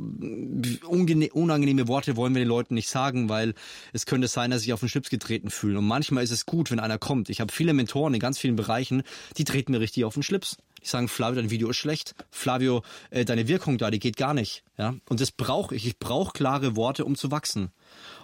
[0.85, 3.53] unangenehme Worte wollen wir den Leuten nicht sagen, weil
[3.91, 5.75] es könnte sein, dass sie auf den Schlips getreten fühlen.
[5.75, 7.29] Und manchmal ist es gut, wenn einer kommt.
[7.29, 9.03] Ich habe viele Mentoren in ganz vielen Bereichen,
[9.37, 10.55] die treten mir richtig auf den Schlips.
[10.81, 12.15] Die sagen, Flavio, dein Video ist schlecht.
[12.31, 14.63] Flavio, äh, deine Wirkung da, die geht gar nicht.
[14.77, 15.85] Ja, und das brauche ich.
[15.85, 17.71] Ich brauche klare Worte, um zu wachsen.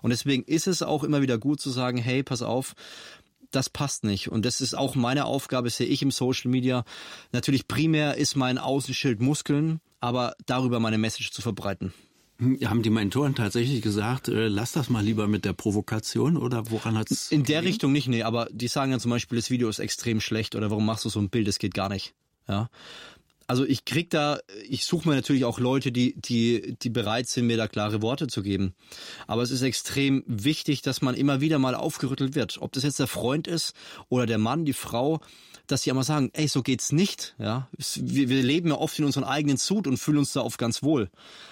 [0.01, 2.75] Und deswegen ist es auch immer wieder gut zu sagen, hey, pass auf,
[3.51, 4.29] das passt nicht.
[4.29, 6.83] Und das ist auch meine Aufgabe, sehe ich im Social Media.
[7.31, 11.93] Natürlich primär ist mein Außenschild Muskeln, aber darüber meine Message zu verbreiten.
[12.37, 16.69] Hm, haben die Mentoren tatsächlich gesagt, äh, lass das mal lieber mit der Provokation oder
[16.69, 17.31] woran hat es?
[17.31, 17.63] In der?
[17.63, 20.69] Richtung nicht, nee, aber die sagen dann zum Beispiel, das Video ist extrem schlecht oder
[20.69, 22.13] warum machst du so ein Bild, das geht gar nicht.
[22.47, 22.69] Ja.
[23.47, 27.45] Also ich krieg da, ich suche mir natürlich auch Leute, die, die, die bereit sind,
[27.45, 28.73] mir da klare Worte zu geben.
[29.27, 32.59] Aber es ist extrem wichtig, dass man immer wieder mal aufgerüttelt wird.
[32.61, 33.73] Ob das jetzt der Freund ist
[34.09, 35.21] oder der Mann, die Frau,
[35.67, 37.35] dass sie einmal sagen, ey, so geht's nicht.
[37.37, 40.57] Ja, wir, wir leben ja oft in unseren eigenen Sud und fühlen uns da oft
[40.57, 41.09] ganz wohl.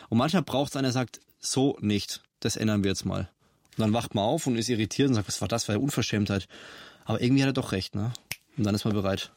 [0.09, 2.21] Und manchmal braucht es einer, der sagt, so nicht.
[2.39, 3.29] Das ändern wir jetzt mal.
[3.77, 5.81] Und dann wacht man auf und ist irritiert und sagt, was war das für eine
[5.81, 6.47] Unverschämtheit.
[7.05, 8.13] Aber irgendwie hat er doch recht, ne?
[8.57, 9.31] Und dann ist man bereit.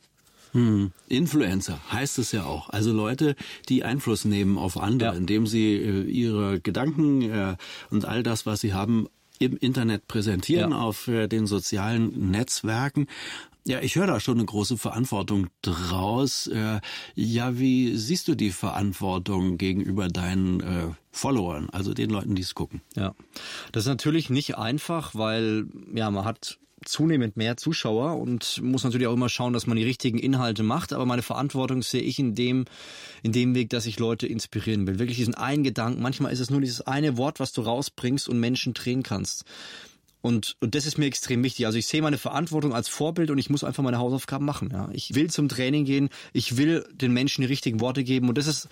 [0.56, 0.92] Hm.
[1.08, 2.70] Influencer heißt es ja auch.
[2.70, 3.36] Also Leute,
[3.68, 5.16] die Einfluss nehmen auf andere, ja.
[5.16, 7.56] indem sie äh, ihre Gedanken äh,
[7.90, 9.06] und all das, was sie haben,
[9.38, 10.78] im Internet präsentieren, ja.
[10.78, 13.06] auf äh, den sozialen Netzwerken.
[13.66, 16.46] Ja, ich höre da schon eine große Verantwortung draus.
[16.46, 16.80] Äh,
[17.14, 22.54] ja, wie siehst du die Verantwortung gegenüber deinen äh, Followern, also den Leuten, die es
[22.54, 22.80] gucken?
[22.94, 23.14] Ja,
[23.72, 29.06] das ist natürlich nicht einfach, weil ja, man hat zunehmend mehr Zuschauer und muss natürlich
[29.06, 30.92] auch immer schauen, dass man die richtigen Inhalte macht.
[30.92, 32.66] Aber meine Verantwortung sehe ich in dem,
[33.22, 34.98] in dem Weg, dass ich Leute inspirieren will.
[34.98, 36.02] Wirklich diesen einen Gedanken.
[36.02, 39.44] Manchmal ist es nur dieses eine Wort, was du rausbringst und Menschen drehen kannst.
[40.26, 41.66] Und, und das ist mir extrem wichtig.
[41.66, 44.70] Also ich sehe meine Verantwortung als Vorbild und ich muss einfach meine Hausaufgaben machen.
[44.72, 44.88] Ja.
[44.92, 48.48] Ich will zum Training gehen, ich will den Menschen die richtigen Worte geben und das
[48.48, 48.68] ist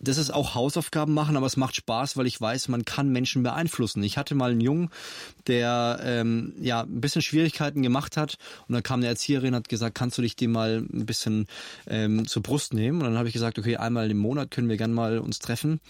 [0.00, 3.42] das ist auch Hausaufgaben machen, aber es macht Spaß, weil ich weiß, man kann Menschen
[3.42, 4.02] beeinflussen.
[4.02, 4.90] Ich hatte mal einen Jungen,
[5.46, 8.36] der ähm, ja ein bisschen Schwierigkeiten gemacht hat
[8.66, 11.46] und dann kam eine Erzieherin hat gesagt, kannst du dich dem mal ein bisschen
[11.86, 13.00] ähm, zur Brust nehmen?
[13.00, 15.80] Und dann habe ich gesagt, okay, einmal im Monat können wir gern mal uns treffen.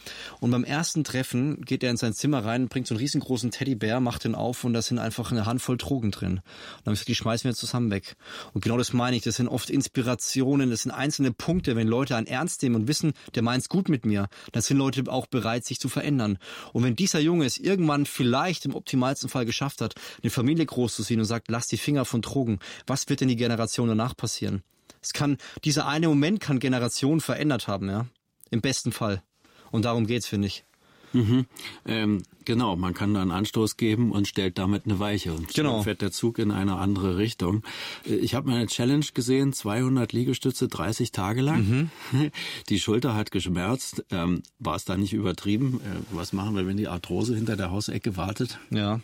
[0.41, 4.01] Und beim ersten Treffen geht er in sein Zimmer rein, bringt so einen riesengroßen Teddybär,
[4.01, 6.33] macht den auf und da sind einfach eine Handvoll Drogen drin.
[6.33, 6.43] Und
[6.85, 8.17] dann habe ich gesagt, die schmeißen wir zusammen weg.
[8.55, 9.23] Und genau das meine ich.
[9.23, 13.13] Das sind oft Inspirationen, das sind einzelne Punkte, wenn Leute einen ernst nehmen und wissen,
[13.35, 14.29] der meint's gut mit mit mir.
[14.53, 16.39] Dann sind Leute auch bereit, sich zu verändern.
[16.73, 21.21] Und wenn dieser Junge es irgendwann vielleicht im optimalsten Fall geschafft hat, eine Familie großzuziehen
[21.21, 24.63] und sagt, lass die Finger von Drogen, was wird denn die Generation danach passieren?
[25.03, 28.07] Es kann, dieser eine Moment kann Generationen verändert haben, ja.
[28.51, 29.23] Im besten Fall.
[29.71, 30.65] Und darum geht's, finde ich.
[31.13, 31.47] Mhm.
[31.87, 35.75] Ähm, genau, man kann da einen Anstoß geben und stellt damit eine Weiche und genau.
[35.75, 37.63] dann fährt der Zug in eine andere Richtung.
[38.05, 41.91] Äh, ich habe meine Challenge gesehen, 200 Liegestütze 30 Tage lang.
[42.11, 42.31] Mhm.
[42.69, 44.05] Die Schulter hat geschmerzt.
[44.11, 45.81] Ähm, War es da nicht übertrieben?
[45.85, 48.59] Äh, was machen wir, wenn die Arthrose hinter der Hausecke wartet?
[48.71, 49.01] Ja,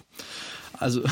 [0.78, 1.02] also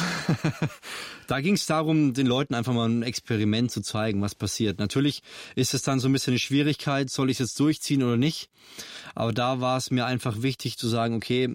[1.26, 4.78] da ging es darum, den Leuten einfach mal ein Experiment zu zeigen, was passiert.
[4.78, 5.22] Natürlich
[5.54, 8.50] ist es dann so ein bisschen eine Schwierigkeit, soll ich es jetzt durchziehen oder nicht.
[9.14, 11.48] Aber da war es mir einfach wichtig zu sagen, okay,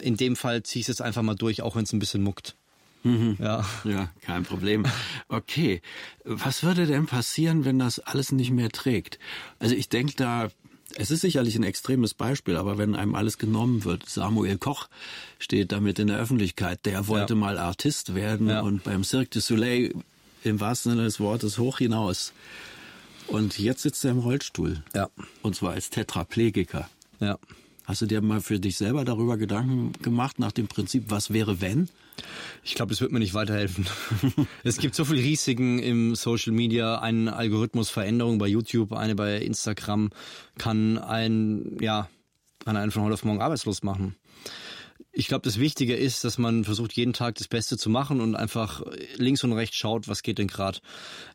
[0.00, 2.22] in dem Fall ziehe ich es jetzt einfach mal durch, auch wenn es ein bisschen
[2.22, 2.56] muckt.
[3.02, 3.36] Mhm.
[3.38, 3.66] Ja.
[3.84, 4.86] ja, kein Problem.
[5.28, 5.82] Okay,
[6.24, 9.18] was würde denn passieren, wenn das alles nicht mehr trägt?
[9.58, 10.50] Also ich denke da
[10.96, 14.88] es ist sicherlich ein extremes Beispiel, aber wenn einem alles genommen wird, Samuel Koch
[15.38, 17.40] steht damit in der Öffentlichkeit, der wollte ja.
[17.40, 18.60] mal Artist werden ja.
[18.60, 19.94] und beim Cirque du Soleil
[20.44, 22.32] im wahrsten Sinne des Wortes hoch hinaus.
[23.26, 24.84] Und jetzt sitzt er im Rollstuhl.
[24.94, 25.08] Ja.
[25.42, 26.88] Und zwar als Tetraplegiker.
[27.20, 27.38] Ja.
[27.84, 31.60] Hast du dir mal für dich selber darüber Gedanken gemacht, nach dem Prinzip, was wäre
[31.60, 31.88] wenn?
[32.62, 33.86] Ich glaube, das wird mir nicht weiterhelfen.
[34.64, 37.00] es gibt so viele Risiken im Social Media.
[37.00, 40.10] Eine Algorithmusveränderung bei YouTube, eine bei Instagram
[40.56, 42.08] kann ein, ja,
[42.64, 44.16] kann einen von heute auf morgen arbeitslos machen.
[45.16, 48.34] Ich glaube, das Wichtige ist, dass man versucht, jeden Tag das Beste zu machen und
[48.34, 48.82] einfach
[49.16, 50.80] links und rechts schaut, was geht denn gerade.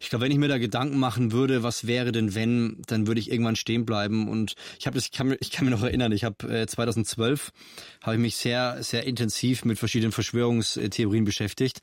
[0.02, 3.22] Ich glaube, wenn ich mir da Gedanken machen würde, was wäre denn wenn, dann würde
[3.22, 4.28] ich irgendwann stehen bleiben.
[4.28, 7.52] Und ich habe das, ich kann, ich kann mir noch erinnern, ich habe äh, 2012
[8.02, 11.80] habe ich mich sehr, sehr intensiv mit verschiedenen Verschwörungstheorien beschäftigt.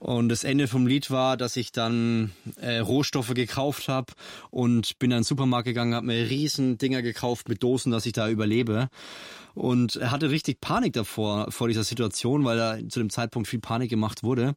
[0.00, 4.12] Und das Ende vom Lied war, dass ich dann äh, Rohstoffe gekauft habe
[4.50, 8.04] und bin dann in den Supermarkt gegangen, habe mir riesen Dinger gekauft mit Dosen, dass
[8.04, 8.88] ich da überlebe.
[9.56, 13.58] Und er hatte richtig Panik davor, vor dieser Situation, weil da zu dem Zeitpunkt viel
[13.58, 14.54] Panik gemacht wurde.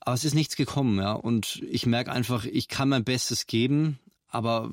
[0.00, 1.12] Aber es ist nichts gekommen, ja.
[1.12, 4.72] Und ich merke einfach, ich kann mein Bestes geben, aber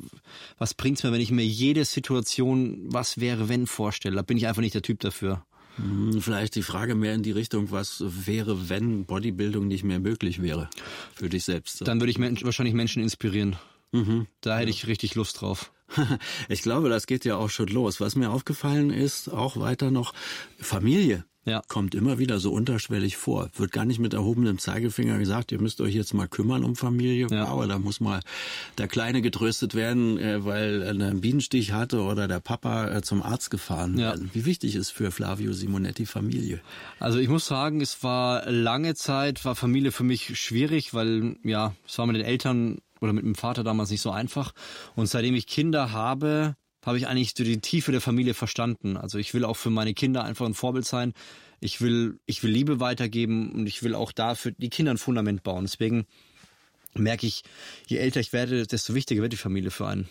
[0.58, 4.16] was bringt's mir, wenn ich mir jede Situation, was wäre, wenn vorstelle?
[4.16, 5.46] Da bin ich einfach nicht der Typ dafür.
[5.76, 10.42] Hm, vielleicht die Frage mehr in die Richtung, was wäre, wenn Bodybuilding nicht mehr möglich
[10.42, 10.72] wäre
[11.14, 11.88] für dich selbst?
[11.88, 13.58] Dann würde ich wahrscheinlich Menschen inspirieren.
[13.92, 14.26] Mhm.
[14.42, 15.72] Da hätte ich richtig Lust drauf.
[16.50, 18.00] Ich glaube, das geht ja auch schon los.
[18.02, 20.14] Was mir aufgefallen ist, auch weiter noch,
[20.60, 21.26] Familie.
[21.44, 21.64] Ja.
[21.68, 23.50] Kommt immer wieder so unterschwellig vor.
[23.56, 27.28] Wird gar nicht mit erhobenem Zeigefinger gesagt, ihr müsst euch jetzt mal kümmern um Familie.
[27.32, 27.46] Ja.
[27.46, 28.20] Aber da muss mal
[28.78, 33.24] der Kleine getröstet werden, äh, weil er einen Bienenstich hatte oder der Papa äh, zum
[33.24, 34.14] Arzt gefahren ja.
[34.34, 36.62] Wie wichtig ist für Flavio Simonetti Familie?
[37.00, 41.74] Also ich muss sagen, es war lange Zeit, war Familie für mich schwierig, weil ja,
[41.88, 44.54] es war mit den Eltern oder mit dem Vater damals nicht so einfach.
[44.96, 48.98] Und seitdem ich Kinder habe, habe ich eigentlich die Tiefe der Familie verstanden.
[48.98, 51.14] Also ich will auch für meine Kinder einfach ein Vorbild sein.
[51.60, 55.44] Ich will, ich will Liebe weitergeben und ich will auch da die Kinder ein Fundament
[55.44, 55.66] bauen.
[55.66, 56.06] Deswegen
[56.94, 57.44] merke ich,
[57.88, 60.10] je älter ich werde, desto wichtiger wird die Familie für einen.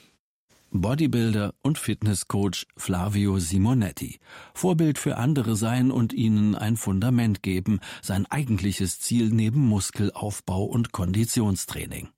[0.73, 4.21] Bodybuilder und Fitnesscoach Flavio Simonetti.
[4.55, 10.93] Vorbild für andere sein und ihnen ein Fundament geben, sein eigentliches Ziel neben Muskelaufbau und
[10.93, 12.11] Konditionstraining.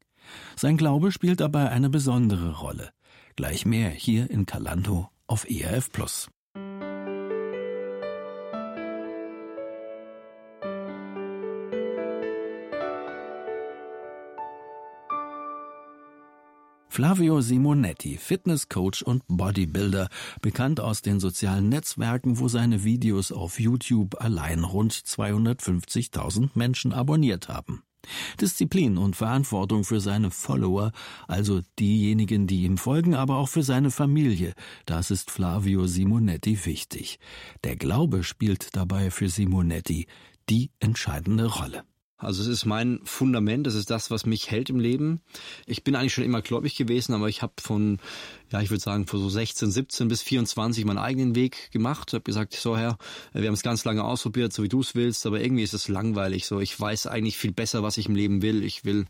[0.57, 2.91] Sein Glaube spielt dabei eine besondere Rolle.
[3.37, 6.29] Gleich mehr hier in Calando auf ERF Plus.
[16.93, 20.11] Flavio Simonetti, Fitnesscoach und Bodybuilder,
[20.43, 27.49] bekannt aus den sozialen Netzwerken, wo seine Videos auf YouTube allein rund 250.000 Menschen abonniert
[27.49, 27.83] haben.
[28.41, 30.93] Disziplin und Verantwortung für seine Follower,
[31.29, 34.55] also diejenigen, die ihm folgen, aber auch für seine Familie,
[34.87, 37.19] das ist Flavio Simonetti wichtig.
[37.65, 40.07] Der Glaube spielt dabei für Simonetti
[40.49, 41.85] die entscheidende Rolle.
[42.23, 45.21] Also es ist mein Fundament, das ist das, was mich hält im Leben.
[45.67, 47.99] Ich bin eigentlich schon immer gläubig gewesen, aber ich habe von,
[48.51, 52.09] ja, ich würde sagen, von so 16, 17 bis 24 meinen eigenen Weg gemacht.
[52.09, 52.97] Ich habe gesagt, so Herr,
[53.33, 55.89] wir haben es ganz lange ausprobiert, so wie du es willst, aber irgendwie ist es
[55.89, 56.47] langweilig.
[56.47, 58.63] So, ich weiß eigentlich viel besser, was ich im Leben will.
[58.63, 59.07] Ich will,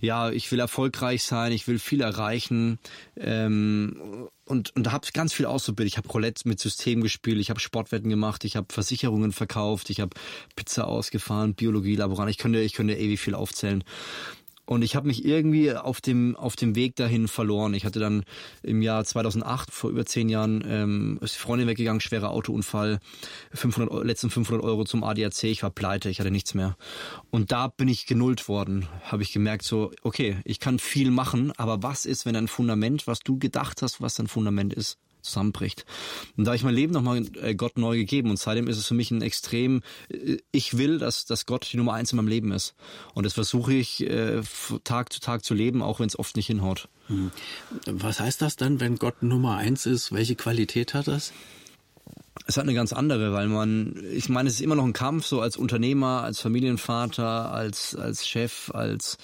[0.00, 2.78] ja, ich will erfolgreich sein, ich will viel erreichen.
[3.16, 5.88] Ähm, und, und da habe ich ganz viel ausprobiert.
[5.88, 10.00] Ich habe Roulette mit System gespielt, ich habe Sportwetten gemacht, ich habe Versicherungen verkauft, ich
[10.00, 10.16] habe
[10.54, 12.30] Pizza ausgefahren, Biologie, Laborant.
[12.30, 13.82] Ich könnte, ich könnte ewig viel aufzählen.
[14.66, 17.72] Und ich habe mich irgendwie auf dem, auf dem Weg dahin verloren.
[17.72, 18.24] Ich hatte dann
[18.62, 22.98] im Jahr 2008, vor über zehn Jahren, ähm, ist die Freundin weggegangen, schwerer Autounfall,
[23.52, 26.76] 500, letzten 500 Euro zum ADAC, ich war pleite, ich hatte nichts mehr.
[27.30, 31.52] Und da bin ich genullt worden, habe ich gemerkt so, okay, ich kann viel machen,
[31.56, 35.84] aber was ist, wenn ein Fundament, was du gedacht hast, was ein Fundament ist, zusammenbricht.
[36.36, 38.86] Und da habe ich mein Leben nochmal äh, Gott neu gegeben und seitdem ist es
[38.86, 42.28] für mich ein extrem, äh, ich will, dass, dass Gott die Nummer eins in meinem
[42.28, 42.74] Leben ist.
[43.14, 44.42] Und das versuche ich äh,
[44.84, 46.88] Tag zu Tag zu leben, auch wenn es oft nicht hinhaut.
[47.08, 47.30] Hm.
[47.86, 50.12] Was heißt das dann, wenn Gott Nummer eins ist?
[50.12, 51.32] Welche Qualität hat das?
[52.48, 55.26] Es hat eine ganz andere, weil man, ich meine, es ist immer noch ein Kampf,
[55.26, 59.18] so als Unternehmer, als Familienvater, als, als Chef, als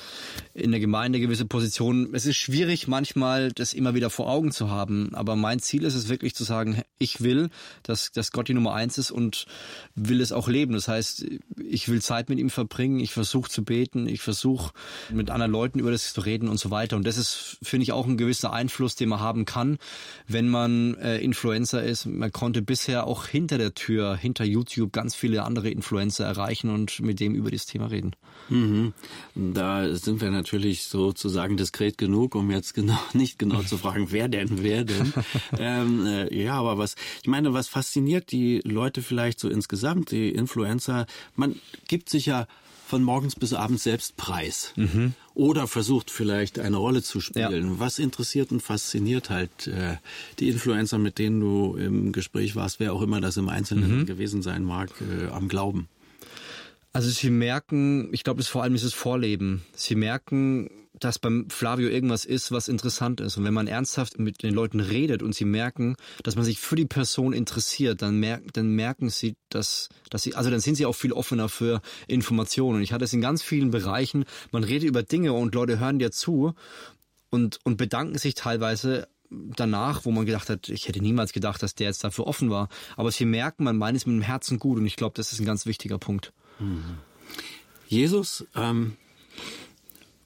[0.54, 2.10] in der Gemeinde gewisse Position.
[2.14, 5.14] Es ist schwierig, manchmal das immer wieder vor Augen zu haben.
[5.14, 7.50] Aber mein Ziel ist es wirklich zu sagen, ich will,
[7.84, 9.46] dass, dass Gott die Nummer eins ist und
[9.94, 10.72] will es auch leben.
[10.72, 11.24] Das heißt,
[11.64, 14.72] ich will Zeit mit ihm verbringen, ich versuche zu beten, ich versuche
[15.10, 16.96] mit anderen Leuten über das zu reden und so weiter.
[16.96, 19.78] Und das ist, finde ich, auch ein gewisser Einfluss, den man haben kann,
[20.26, 22.06] wenn man äh, Influencer ist.
[22.06, 27.00] Man konnte bisher auch hinter der Tür, hinter YouTube ganz viele andere Influencer erreichen und
[27.00, 28.16] mit dem über das Thema reden.
[28.48, 28.94] Mhm.
[29.34, 34.28] Da sind wir natürlich sozusagen diskret genug, um jetzt genau nicht genau zu fragen, wer
[34.28, 35.12] denn, wer denn.
[35.58, 40.30] ähm, äh, ja, aber was, ich meine, was fasziniert die Leute vielleicht so insgesamt, die
[40.30, 41.04] Influencer?
[41.36, 41.56] Man
[41.88, 42.46] gibt sich ja
[42.92, 44.74] von morgens bis abends selbst preis.
[44.76, 45.14] Mhm.
[45.32, 47.70] Oder versucht vielleicht eine Rolle zu spielen.
[47.70, 47.78] Ja.
[47.78, 49.96] Was interessiert und fasziniert halt äh,
[50.38, 54.06] die Influencer, mit denen du im Gespräch warst, wer auch immer das im Einzelnen mhm.
[54.06, 55.88] gewesen sein mag, äh, am Glauben?
[56.92, 59.62] Also sie merken, ich glaube, das vor allem das Vorleben.
[59.74, 63.36] Sie merken, dass beim Flavio irgendwas ist, was interessant ist.
[63.36, 66.76] Und wenn man ernsthaft mit den Leuten redet und sie merken, dass man sich für
[66.76, 70.86] die Person interessiert, dann, merken, dann merken sie, dass, dass sie, also dann sind sie
[70.86, 72.76] auch viel offener für Informationen.
[72.76, 75.98] Und ich hatte es in ganz vielen Bereichen, man redet über Dinge und Leute hören
[75.98, 76.54] dir zu
[77.30, 81.74] und, und bedanken sich teilweise danach, wo man gedacht hat, ich hätte niemals gedacht, dass
[81.74, 82.68] der jetzt dafür offen war.
[82.96, 85.40] Aber sie merken, man meint es mit dem Herzen gut und ich glaube, das ist
[85.40, 86.34] ein ganz wichtiger Punkt.
[86.58, 86.98] Mhm.
[87.88, 88.96] Jesus, ähm,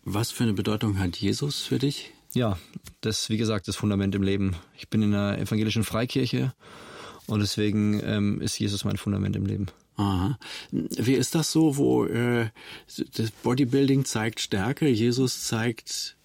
[0.05, 2.12] was für eine Bedeutung hat Jesus für dich?
[2.33, 2.59] Ja,
[3.01, 4.57] das, wie gesagt, das Fundament im Leben.
[4.77, 6.55] Ich bin in einer evangelischen Freikirche
[7.27, 9.67] und deswegen ähm, ist Jesus mein Fundament im Leben.
[9.97, 10.39] Aha.
[10.71, 12.51] Wie ist das so, wo äh,
[13.15, 16.17] das Bodybuilding zeigt Stärke, Jesus zeigt,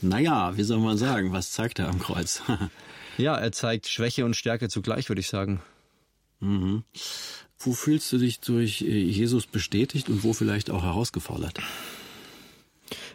[0.00, 2.42] naja, wie soll man sagen, was zeigt er am Kreuz?
[3.18, 5.60] ja, er zeigt Schwäche und Stärke zugleich, würde ich sagen.
[6.40, 6.84] Mhm.
[7.58, 11.58] Wo fühlst du dich durch äh, Jesus bestätigt und wo vielleicht auch herausgefordert?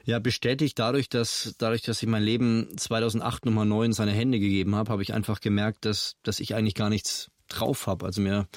[0.05, 4.39] Ja, bestätigt dadurch, dass dadurch, dass ich mein Leben 2008 nochmal neu in seine Hände
[4.39, 8.05] gegeben habe, habe ich einfach gemerkt, dass dass ich eigentlich gar nichts drauf habe.
[8.05, 8.47] Also mir,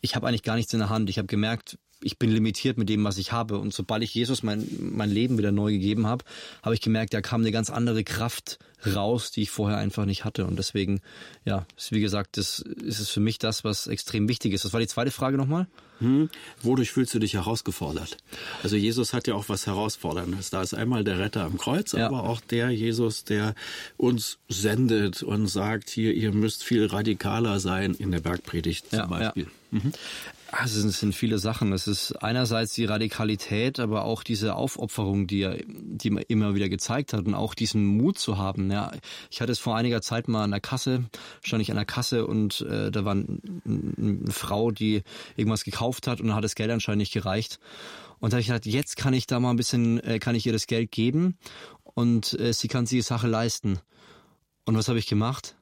[0.00, 1.08] ich habe eigentlich gar nichts in der Hand.
[1.08, 3.58] Ich habe gemerkt, ich bin limitiert mit dem, was ich habe.
[3.58, 6.24] Und sobald ich Jesus mein, mein Leben wieder neu gegeben habe,
[6.62, 10.24] habe ich gemerkt, da kam eine ganz andere Kraft raus, die ich vorher einfach nicht
[10.24, 10.46] hatte.
[10.46, 11.00] Und deswegen,
[11.44, 14.64] ja, ist, wie gesagt, das ist es für mich das, was extrem wichtig ist.
[14.64, 15.66] Das war die zweite Frage nochmal.
[16.00, 16.28] Hm.
[16.60, 18.18] Wodurch fühlst du dich herausgefordert?
[18.62, 20.50] Also Jesus hat ja auch was Herausforderndes.
[20.50, 22.06] Da ist einmal der Retter am Kreuz, ja.
[22.06, 23.54] aber auch der Jesus, der
[23.96, 29.06] uns sendet und sagt, hier, ihr müsst viel radikaler sein in der Bergpredigt zum ja,
[29.06, 29.44] Beispiel.
[29.44, 29.78] Ja.
[29.78, 29.92] Mhm.
[30.56, 31.72] Also es sind viele Sachen.
[31.72, 36.68] Es ist einerseits die Radikalität, aber auch diese Aufopferung, die er, die man immer wieder
[36.68, 38.70] gezeigt hat und auch diesen Mut zu haben.
[38.70, 38.92] Ja,
[39.30, 41.04] ich hatte es vor einiger Zeit mal an der Kasse,
[41.42, 45.02] stand ich an der Kasse und äh, da war eine Frau, die
[45.36, 47.58] irgendwas gekauft hat und dann hat das Geld anscheinend nicht gereicht.
[48.20, 50.46] Und da habe ich gedacht, jetzt kann ich da mal ein bisschen, äh, kann ich
[50.46, 51.36] ihr das Geld geben
[51.82, 53.80] und äh, sie kann sich die Sache leisten.
[54.66, 55.56] Und was habe ich gemacht?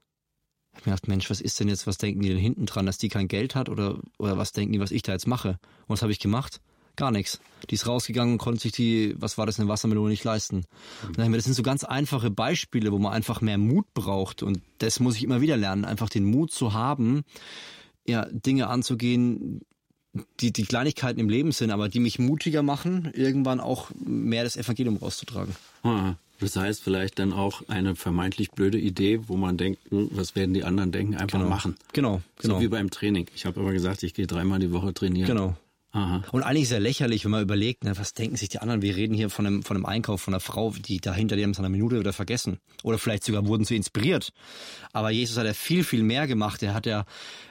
[0.74, 2.98] Ich mir gedacht, Mensch, was ist denn jetzt, was denken die denn hinten dran, dass
[2.98, 5.58] die kein Geld hat oder, oder was denken die, was ich da jetzt mache?
[5.87, 6.61] Und was habe ich gemacht?
[6.96, 7.40] Gar nichts.
[7.70, 10.64] Die ist rausgegangen und konnte sich die, was war das, eine Wassermelone nicht leisten.
[11.06, 14.42] Und dann, das sind so ganz einfache Beispiele, wo man einfach mehr Mut braucht.
[14.42, 17.22] Und das muss ich immer wieder lernen, einfach den Mut zu haben,
[18.06, 19.62] ja, Dinge anzugehen,
[20.40, 24.56] die, die Kleinigkeiten im Leben sind, aber die mich mutiger machen, irgendwann auch mehr das
[24.56, 25.56] Evangelium rauszutragen.
[25.82, 30.35] Ah, das heißt vielleicht dann auch eine vermeintlich blöde Idee, wo man denkt, hm, was
[30.35, 31.50] werden die anderen denken, einfach genau.
[31.50, 31.76] machen.
[31.92, 32.57] Genau, genau.
[32.57, 33.26] So wie beim Training.
[33.35, 35.28] Ich habe immer gesagt, ich gehe dreimal die Woche trainieren.
[35.28, 35.57] Genau.
[35.94, 36.22] Aha.
[36.33, 38.81] Und eigentlich sehr lächerlich, wenn man überlegt, ne, was denken sich die anderen?
[38.81, 41.50] Wir reden hier von einem, von einem Einkauf von einer Frau, die dahinter, die haben
[41.50, 42.61] es einer Minute wieder vergessen.
[42.83, 44.33] Oder vielleicht sogar wurden sie inspiriert.
[44.94, 46.62] Aber Jesus hat ja viel, viel mehr gemacht.
[46.62, 47.05] Er hat ja,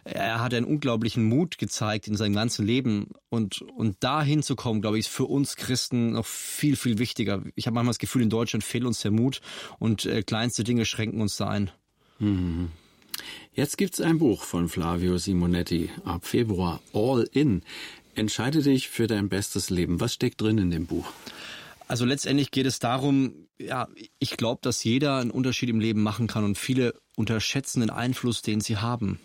[0.05, 3.09] er hat einen unglaublichen Mut gezeigt in seinem ganzen Leben.
[3.29, 7.43] Und, und da hinzukommen, glaube ich, ist für uns Christen noch viel, viel wichtiger.
[7.53, 9.41] Ich habe manchmal das Gefühl, in Deutschland fehlt uns der Mut
[9.77, 11.69] und äh, kleinste Dinge schränken uns da ein.
[12.17, 12.69] Mhm.
[13.53, 17.63] Jetzt gibt's ein Buch von Flavio Simonetti ab Februar, All In.
[18.15, 19.99] Entscheide dich für dein bestes Leben.
[19.99, 21.11] Was steckt drin in dem Buch?
[21.87, 23.87] Also letztendlich geht es darum, ja,
[24.19, 28.41] ich glaube, dass jeder einen Unterschied im Leben machen kann und viele unterschätzen den Einfluss,
[28.41, 29.19] den sie haben.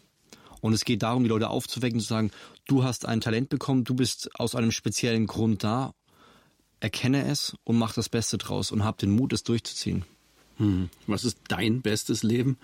[0.60, 2.30] Und es geht darum, die Leute aufzuwecken, zu sagen,
[2.66, 5.94] du hast ein Talent bekommen, du bist aus einem speziellen Grund da,
[6.80, 10.04] erkenne es und mach das Beste draus und hab den Mut, es durchzuziehen.
[10.56, 10.90] Hm.
[11.06, 12.58] Was ist dein bestes Leben?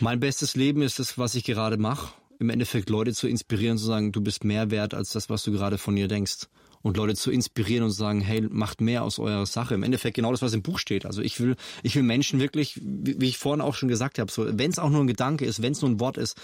[0.00, 3.84] Mein bestes Leben ist das, was ich gerade mache im Endeffekt Leute zu inspirieren, zu
[3.84, 6.46] sagen, du bist mehr wert als das, was du gerade von dir denkst.
[6.82, 9.74] Und Leute zu inspirieren und zu sagen, hey, macht mehr aus eurer Sache.
[9.74, 11.06] Im Endeffekt genau das, was im Buch steht.
[11.06, 14.46] Also ich will, ich will Menschen wirklich, wie ich vorhin auch schon gesagt habe, so,
[14.58, 16.36] wenn es auch nur ein Gedanke ist, wenn es nur ein Wort ist,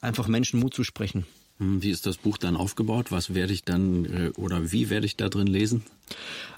[0.00, 1.26] einfach Menschen Mut zu sprechen.
[1.58, 3.12] Hm, wie ist das Buch dann aufgebaut?
[3.12, 5.84] Was werde ich dann äh, oder wie werde ich da drin lesen?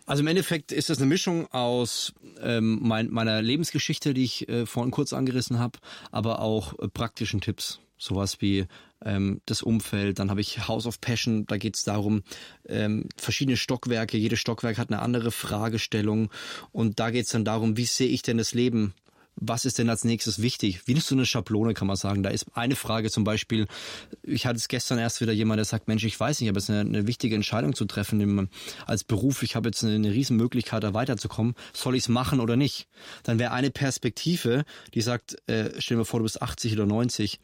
[0.06, 4.64] Also im Endeffekt ist das eine Mischung aus ähm, mein, meiner Lebensgeschichte, die ich äh,
[4.64, 5.78] vorhin kurz angerissen habe,
[6.12, 8.66] aber auch äh, praktischen Tipps sowas wie
[9.04, 10.18] ähm, das Umfeld.
[10.18, 12.22] Dann habe ich House of Passion, da geht es darum,
[12.68, 16.30] ähm, verschiedene Stockwerke, jedes Stockwerk hat eine andere Fragestellung
[16.72, 18.94] und da geht es dann darum, wie sehe ich denn das Leben?
[19.36, 20.86] Was ist denn als nächstes wichtig?
[20.86, 22.22] Wie ist so eine Schablone, kann man sagen.
[22.22, 23.66] Da ist eine Frage zum Beispiel,
[24.22, 26.60] ich hatte es gestern erst wieder jemand, der sagt, Mensch, ich weiß nicht, ich habe
[26.60, 28.48] jetzt eine, eine wichtige Entscheidung zu treffen im,
[28.86, 29.42] als Beruf.
[29.42, 31.54] Ich habe jetzt eine, eine Riesenmöglichkeit, da weiterzukommen.
[31.72, 32.86] Soll ich es machen oder nicht?
[33.24, 34.64] Dann wäre eine Perspektive,
[34.94, 37.40] die sagt, äh, stell dir vor, du bist 80 oder 90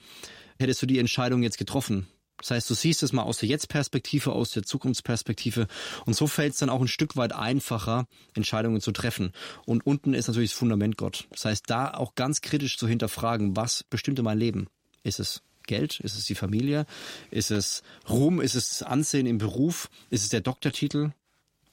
[0.60, 2.06] hättest du die Entscheidung jetzt getroffen?
[2.40, 5.66] Das heißt, du siehst es mal aus der Jetzt-Perspektive, aus der Zukunftsperspektive.
[6.06, 9.32] Und so fällt es dann auch ein Stück weit einfacher, Entscheidungen zu treffen.
[9.66, 11.26] Und unten ist natürlich das Fundament Gott.
[11.30, 14.68] Das heißt, da auch ganz kritisch zu hinterfragen, was bestimmte mein Leben?
[15.02, 16.00] Ist es Geld?
[16.00, 16.86] Ist es die Familie?
[17.30, 18.40] Ist es Ruhm?
[18.40, 19.90] Ist es Ansehen im Beruf?
[20.08, 21.10] Ist es der Doktortitel?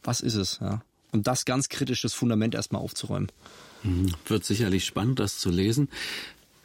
[0.03, 0.59] Was ist es?
[0.59, 0.83] Ja?
[1.11, 3.31] Und das ganz kritisch, das Fundament erstmal aufzuräumen.
[3.83, 4.13] Mhm.
[4.25, 5.89] Wird sicherlich spannend, das zu lesen.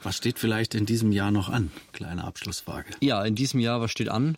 [0.02, 1.70] Was steht vielleicht in diesem Jahr noch an?
[1.92, 2.90] Kleine Abschlussfrage.
[3.00, 4.36] Ja, in diesem Jahr, was steht an?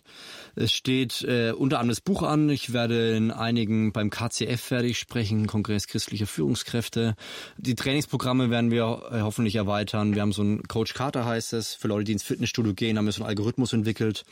[0.55, 2.49] Es steht äh, unter anderem das Buch an.
[2.49, 7.15] Ich werde in einigen beim KCF fertig sprechen, Kongress christlicher Führungskräfte.
[7.57, 10.13] Die Trainingsprogramme werden wir äh, hoffentlich erweitern.
[10.13, 11.73] Wir haben so ein Coach Carter heißt es.
[11.73, 14.23] Für Leute, die ins Fitnessstudio gehen, haben wir so einen Algorithmus entwickelt.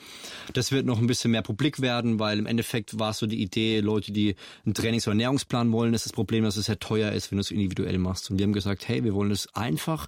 [0.53, 3.41] Das wird noch ein bisschen mehr publik werden, weil im Endeffekt war es so die
[3.41, 7.11] Idee, Leute, die einen Trainings- oder Ernährungsplan wollen, ist das Problem, dass es sehr teuer
[7.11, 8.29] ist, wenn du es individuell machst.
[8.29, 10.07] Und wir haben gesagt, hey, wir wollen es einfach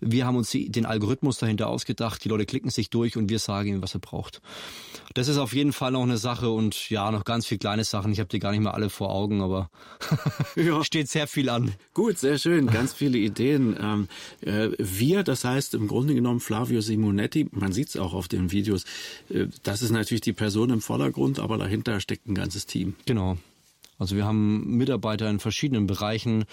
[0.00, 2.24] wir haben uns den Algorithmus dahinter ausgedacht.
[2.24, 4.40] Die Leute klicken sich durch und wir sagen ihnen, was er braucht.
[5.14, 8.12] Das ist auf jeden Fall noch eine Sache und ja, noch ganz viele kleine Sachen.
[8.12, 9.70] Ich habe die gar nicht mehr alle vor Augen, aber
[10.56, 10.84] ja.
[10.84, 11.74] steht sehr viel an.
[11.94, 12.66] Gut, sehr schön.
[12.66, 13.76] Ganz viele Ideen.
[13.80, 14.08] Ähm,
[14.40, 18.52] äh, wir, das heißt im Grunde genommen Flavio Simonetti, man sieht es auch auf den
[18.52, 18.84] Videos,
[19.30, 22.94] äh, das ist natürlich die Person im Vordergrund, aber dahinter steckt ein ganzes Team.
[23.06, 23.38] Genau.
[23.98, 26.44] Also wir haben Mitarbeiter in verschiedenen Bereichen.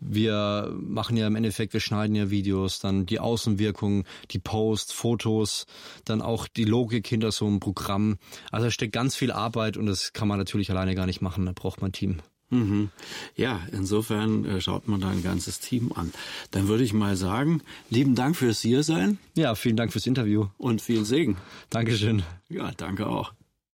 [0.00, 5.66] Wir machen ja im Endeffekt, wir schneiden ja Videos, dann die Außenwirkung, die Posts, Fotos,
[6.04, 8.16] dann auch die Logik hinter so einem Programm.
[8.50, 11.46] Also da steckt ganz viel Arbeit und das kann man natürlich alleine gar nicht machen.
[11.46, 12.20] Da braucht man ein Team.
[12.50, 12.90] Mhm.
[13.36, 16.12] Ja, insofern äh, schaut man da ein ganzes Team an.
[16.52, 19.18] Dann würde ich mal sagen, lieben Dank fürs Hiersein.
[19.36, 20.46] Ja, vielen Dank fürs Interview.
[20.56, 21.36] Und viel Segen.
[21.70, 22.22] Dankeschön.
[22.48, 23.32] Ja, danke auch.